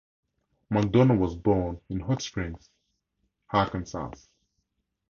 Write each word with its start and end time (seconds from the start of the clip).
McDonald 0.71 1.19
was 1.19 1.35
born 1.35 1.79
in 1.87 1.99
Hot 1.99 2.23
Springs, 2.23 2.71
Arkansas. 3.51 4.15